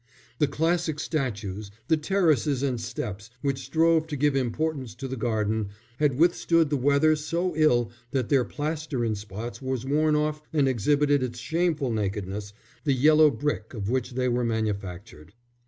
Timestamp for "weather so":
6.75-7.53